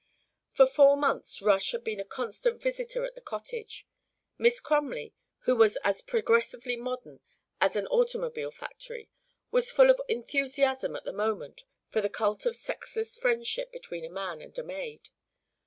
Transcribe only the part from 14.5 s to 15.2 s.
a maid.